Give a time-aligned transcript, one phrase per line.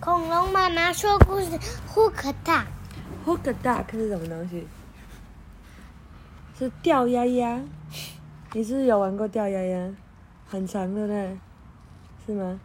[0.00, 1.50] 恐龙妈妈说故事
[1.92, 2.64] ，Hook Duck。
[3.26, 4.66] Hook duck 是什么东西？
[6.58, 7.60] 是钓鸭鸭。
[8.54, 9.92] 你是不是有玩过钓鸭鸭？
[10.48, 11.38] 很长，的呢？
[12.24, 12.58] 是吗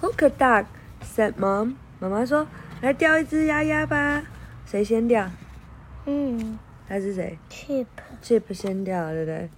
[0.00, 0.64] ？Hook duck
[1.04, 1.74] said mom。
[1.98, 2.46] 妈妈说
[2.80, 4.22] ：“来钓一只鸭鸭吧。”
[4.64, 5.30] 谁先钓？
[6.06, 6.58] 嗯
[6.88, 7.84] 还是谁，Chip。
[8.22, 9.50] ？Chip 先钓，对不对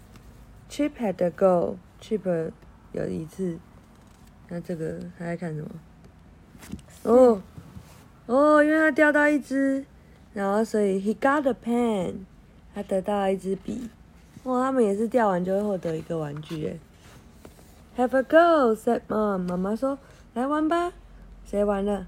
[0.69, 1.77] ？Chip had a go。
[2.03, 2.51] Chip
[2.91, 3.61] 有一次。
[4.49, 5.69] 那这个他在看什么？
[7.05, 7.41] 哦
[8.27, 9.85] 哦，因为他钓到一只，
[10.35, 12.25] 然后所以 he got a pen，
[12.75, 13.89] 他得到了一支笔。
[14.45, 16.79] 哇，他们也是钓完就会获得一个玩具耶。
[17.97, 19.49] Have a go, said mom。
[19.49, 19.99] 妈妈说
[20.35, 20.93] ：“来玩吧。”
[21.45, 22.07] 谁玩了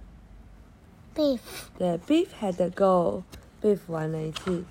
[1.14, 1.41] ？Beef。
[1.77, 3.25] 对，Beef had a go。
[3.61, 4.64] Beef 玩了一次。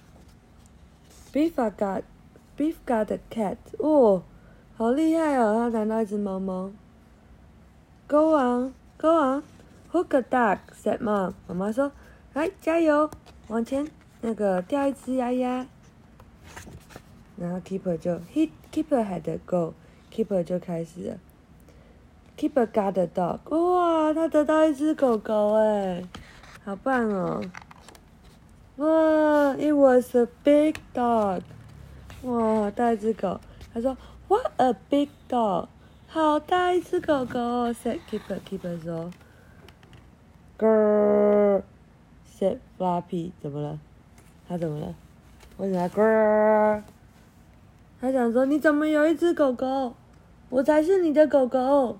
[1.34, 2.04] Beef got
[2.57, 3.57] Beef got a cat。
[3.77, 4.23] 哦，
[4.77, 5.70] 好厉害哦！
[5.71, 6.71] 他拿到一只猫猫。
[8.09, 9.44] Go on, go on.
[9.94, 11.34] Hook a duck, said mom.
[11.48, 11.91] 妈妈说
[12.34, 13.12] ：“来，加油，
[13.49, 13.88] 往前，
[14.21, 15.68] 那个钓一只鸭鸭。”
[17.38, 19.76] 然后 Keeper 就 He Keeper had a go.
[20.12, 21.18] Keeper 就开始了。
[22.35, 23.40] Keeper got a dog.
[23.55, 26.04] 哇，他得到一只狗狗哎，
[26.66, 27.44] 好棒哦！
[28.77, 31.41] 哇，It was a big dog.
[32.23, 33.40] 哇，好大一只狗。
[33.71, 33.96] 他说
[34.27, 35.68] ，What a big dog.
[36.12, 38.40] 好大一只狗狗哦，said Keeper.
[38.40, 39.12] Keeper 说
[40.57, 41.62] ，girl
[42.27, 43.29] said Fluffy.
[43.40, 43.79] 怎么了？
[44.48, 44.96] 他怎么了？
[45.57, 46.82] 为什么 girl，
[48.01, 49.93] 他想说，你怎么有一只狗狗？
[50.49, 51.99] 我才是你的狗狗。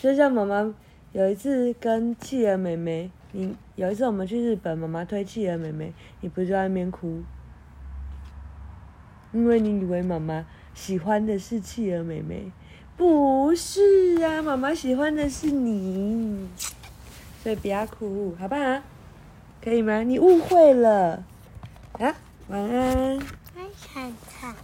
[0.00, 0.72] 就像妈妈
[1.10, 7.24] 有一次跟企鹅妹妹，你有一次我们去日本，妈妈推企鹅妹妹，你不是在那边哭？
[9.32, 12.52] 因为你以为妈妈喜欢的是企鹅妹妹，
[12.96, 16.46] 不是啊，妈妈喜欢的是你，
[17.42, 18.82] 所以不要哭，好不好？
[19.64, 20.02] 可以吗？
[20.02, 21.24] 你误会了，
[21.94, 22.14] 啊，
[22.48, 23.18] 晚安。
[23.56, 24.54] 爱铲铲。